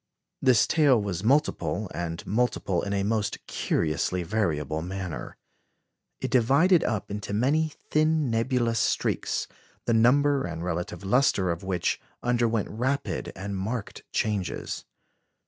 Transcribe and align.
This 0.41 0.65
tail 0.65 0.99
was 0.99 1.23
multiple, 1.23 1.87
and 1.93 2.25
multiple 2.25 2.81
in 2.81 2.91
a 2.91 3.03
most 3.03 3.37
curiously 3.45 4.23
variable 4.23 4.81
manner. 4.81 5.37
It 6.19 6.31
divided 6.31 6.83
up 6.83 7.11
into 7.11 7.33
many 7.35 7.73
thin 7.91 8.31
nebulous 8.31 8.79
streaks, 8.79 9.47
the 9.85 9.93
number 9.93 10.43
and 10.43 10.63
relative 10.63 11.03
lustre 11.03 11.51
of 11.51 11.61
which 11.61 12.01
underwent 12.23 12.69
rapid 12.71 13.31
and 13.35 13.55
marked 13.55 14.01
changes. 14.11 14.85